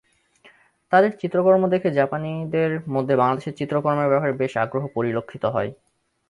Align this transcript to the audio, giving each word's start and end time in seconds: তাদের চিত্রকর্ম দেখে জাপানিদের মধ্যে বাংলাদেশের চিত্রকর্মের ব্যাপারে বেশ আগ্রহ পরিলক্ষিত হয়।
তাদের 0.91 1.11
চিত্রকর্ম 1.21 1.63
দেখে 1.73 1.89
জাপানিদের 1.93 2.71
মধ্যে 2.93 3.13
বাংলাদেশের 3.15 3.57
চিত্রকর্মের 3.59 4.11
ব্যাপারে 4.11 4.33
বেশ 4.41 4.53
আগ্রহ 4.63 4.83
পরিলক্ষিত 4.95 5.43
হয়। 5.55 5.71